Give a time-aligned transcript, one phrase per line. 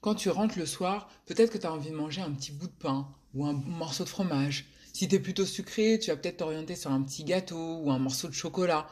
[0.00, 2.68] Quand tu rentres le soir, peut-être que tu as envie de manger un petit bout
[2.68, 4.66] de pain ou un morceau de fromage.
[4.92, 7.98] Si tu es plutôt sucré, tu vas peut-être t'orienter sur un petit gâteau ou un
[7.98, 8.86] morceau de chocolat.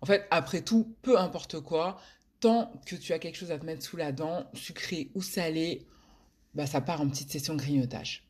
[0.00, 2.00] En fait, après tout, peu importe quoi,
[2.40, 5.86] tant que tu as quelque chose à te mettre sous la dent, sucré ou salé,
[6.54, 8.26] bah, ça part en petite session grignotage.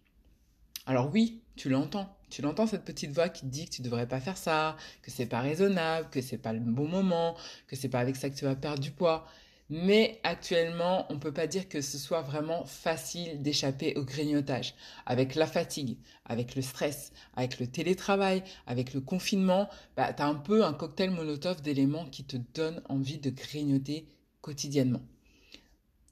[0.87, 2.13] Alors oui, tu l'entends.
[2.29, 5.11] Tu l'entends cette petite voix qui te dit que tu devrais pas faire ça, que
[5.13, 7.37] c'est pas raisonnable, que c'est pas le bon moment,
[7.69, 9.27] que c'est pas avec ça que tu vas perdre du poids.
[9.69, 14.75] Mais actuellement, on ne peut pas dire que ce soit vraiment facile d'échapper au grignotage.
[15.07, 20.27] Avec la fatigue, avec le stress, avec le télétravail, avec le confinement, bah, tu as
[20.27, 24.09] un peu un cocktail monotone d'éléments qui te donnent envie de grignoter
[24.41, 25.03] quotidiennement.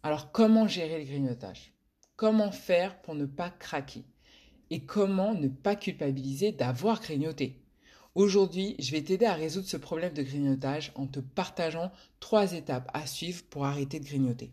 [0.03, 1.73] Alors comment gérer le grignotage?
[2.17, 4.05] Comment faire pour ne pas craquer?
[4.71, 7.64] Et comment ne pas culpabiliser d'avoir grignoté?
[8.15, 12.89] Aujourd'hui, je vais t'aider à résoudre ce problème de grignotage en te partageant trois étapes
[12.95, 14.53] à suivre pour arrêter de grignoter.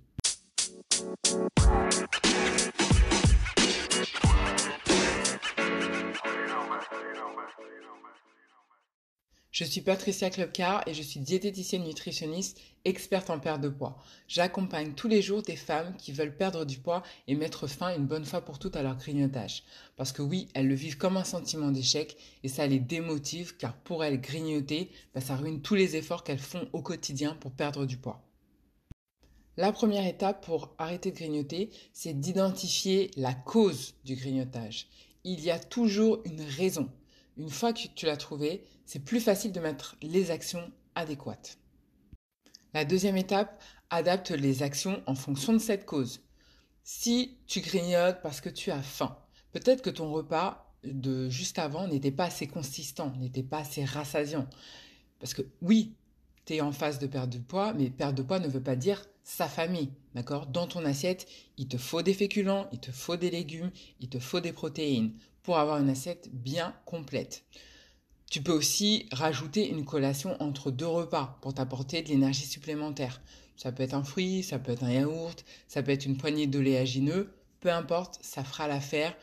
[9.52, 13.98] Je suis Patricia Clubcar et je suis diététicienne nutritionniste, experte en perte de poids.
[14.30, 18.06] J'accompagne tous les jours des femmes qui veulent perdre du poids et mettre fin une
[18.06, 19.64] bonne fois pour toutes à leur grignotage.
[19.98, 23.76] Parce que oui, elles le vivent comme un sentiment d'échec et ça les démotive car
[23.76, 27.86] pour elles, grignoter, bah, ça ruine tous les efforts qu'elles font au quotidien pour perdre
[27.86, 28.24] du poids.
[29.58, 34.88] La première étape pour arrêter de grignoter, c'est d'identifier la cause du grignotage.
[35.26, 36.90] Il y a toujours une raison.
[37.38, 41.58] Une fois que tu l'as trouvé, c'est plus facile de mettre les actions adéquates.
[42.74, 46.22] La deuxième étape, adapte les actions en fonction de cette cause.
[46.84, 49.18] Si tu grignotes parce que tu as faim,
[49.52, 54.48] peut-être que ton repas de juste avant n'était pas assez consistant, n'était pas assez rassasiant.
[55.20, 55.94] Parce que oui,
[56.46, 58.76] tu es en phase de perte de poids, mais perte de poids ne veut pas
[58.76, 60.48] dire sa famille, d'accord?
[60.48, 64.18] Dans ton assiette, il te faut des féculents, il te faut des légumes, il te
[64.20, 67.44] faut des protéines pour avoir une assiette bien complète.
[68.30, 73.22] Tu peux aussi rajouter une collation entre deux repas pour t'apporter de l'énergie supplémentaire.
[73.58, 76.48] Ça peut être un fruit, ça peut être un yaourt, ça peut être une poignée
[76.48, 79.16] d'oléagineux, peu importe, ça fera l'affaire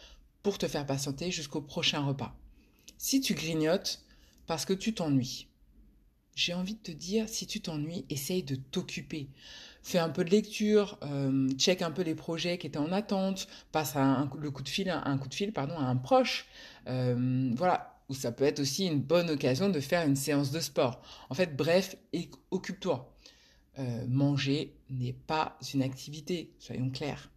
[0.43, 2.37] pour te faire patienter jusqu'au prochain repas.
[2.99, 4.05] Si tu grignotes
[4.47, 5.49] parce que tu t'ennuies,
[6.35, 9.29] j'ai envie de te dire, si tu t'ennuies, essaye de t'occuper.
[9.89, 13.49] Fais un peu de lecture, euh, check un peu les projets qui étaient en attente,
[13.73, 16.45] passe un, le coup de fil, un, coup de fil pardon, à un proche.
[16.89, 20.61] Euh, voilà, ou ça peut être aussi une bonne occasion de faire une séance de
[20.61, 21.01] sport.
[21.31, 21.97] En fait, bref,
[22.51, 23.17] occupe-toi.
[23.79, 27.31] Euh, manger n'est pas une activité, soyons clairs.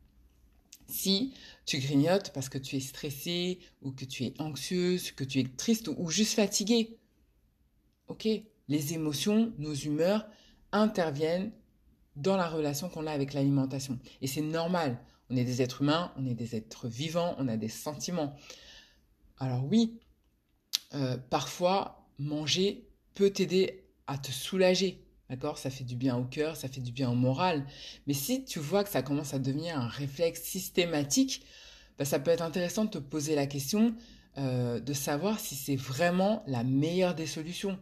[0.89, 1.33] Si
[1.65, 5.45] tu grignotes parce que tu es stressé ou que tu es anxieuse, que tu es
[5.45, 6.97] triste ou juste fatigué,
[8.09, 8.27] ok,
[8.67, 10.27] les émotions, nos humeurs
[10.73, 11.53] interviennent
[12.15, 13.99] dans la relation qu'on a avec l'alimentation.
[14.21, 14.97] Et c'est normal.
[15.29, 18.35] On est des êtres humains, on est des êtres vivants, on a des sentiments.
[19.37, 19.99] Alors oui,
[20.93, 25.05] euh, parfois, manger peut t'aider à te soulager.
[25.29, 25.57] D'accord?
[25.57, 27.65] Ça fait du bien au cœur, ça fait du bien au moral.
[28.05, 31.45] Mais si tu vois que ça commence à devenir un réflexe systématique,
[31.97, 33.95] bah, ça peut être intéressant de te poser la question
[34.37, 37.79] euh, de savoir si c'est vraiment la meilleure des solutions.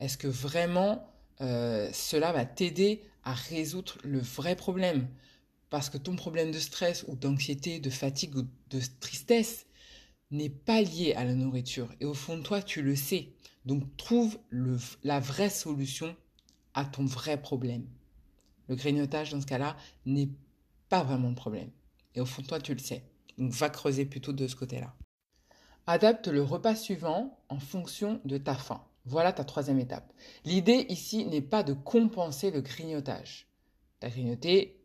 [0.00, 5.08] Est-ce que vraiment euh, cela va t'aider à résoudre le vrai problème
[5.70, 9.66] Parce que ton problème de stress ou d'anxiété, de fatigue ou de tristesse
[10.30, 11.88] n'est pas lié à la nourriture.
[12.00, 13.32] Et au fond de toi, tu le sais.
[13.64, 14.38] Donc trouve
[15.02, 16.14] la vraie solution
[16.74, 17.86] à ton vrai problème.
[18.68, 20.30] Le grignotage, dans ce cas-là, n'est
[20.88, 21.70] pas vraiment le problème.
[22.14, 23.04] Et au fond de toi, tu le sais.
[23.38, 24.94] Donc va creuser plutôt de ce côté-là.
[25.86, 28.82] Adapte le repas suivant en fonction de ta faim.
[29.04, 30.12] Voilà ta troisième étape.
[30.44, 33.48] L'idée ici n'est pas de compenser le grignotage.
[34.00, 34.80] T'as grignoté,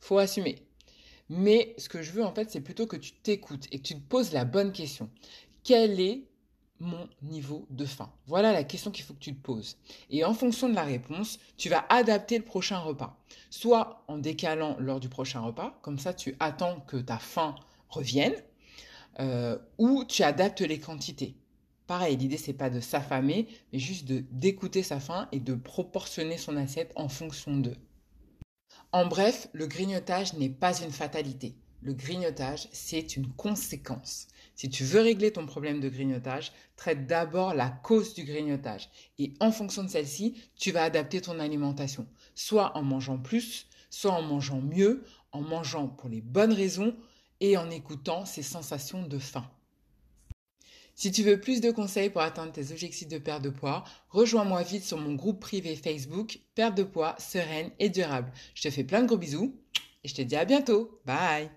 [0.00, 0.66] faut assumer.
[1.28, 3.94] Mais ce que je veux en fait, c'est plutôt que tu t'écoutes et que tu
[3.94, 5.10] te poses la bonne question.
[5.62, 6.28] Quel est
[6.80, 8.12] mon niveau de faim?
[8.26, 9.78] Voilà la question qu'il faut que tu te poses.
[10.10, 13.16] Et en fonction de la réponse, tu vas adapter le prochain repas.
[13.50, 17.54] Soit en décalant lors du prochain repas, comme ça tu attends que ta faim
[17.88, 18.34] revienne,
[19.20, 21.36] euh, ou tu adaptes les quantités.
[21.92, 26.38] Pareil, l'idée c'est pas de s'affamer, mais juste de d'écouter sa faim et de proportionner
[26.38, 27.76] son assiette en fonction d'eux.
[28.92, 31.54] En bref, le grignotage n'est pas une fatalité.
[31.82, 34.28] Le grignotage, c'est une conséquence.
[34.54, 38.88] Si tu veux régler ton problème de grignotage, traite d'abord la cause du grignotage.
[39.18, 42.06] Et en fonction de celle-ci, tu vas adapter ton alimentation.
[42.34, 46.96] Soit en mangeant plus, soit en mangeant mieux, en mangeant pour les bonnes raisons
[47.40, 49.46] et en écoutant ces sensations de faim.
[51.02, 54.62] Si tu veux plus de conseils pour atteindre tes objectifs de perte de poids, rejoins-moi
[54.62, 58.30] vite sur mon groupe privé Facebook Perte de poids sereine et durable.
[58.54, 59.52] Je te fais plein de gros bisous.
[60.04, 61.00] Et je te dis à bientôt.
[61.04, 61.50] Bye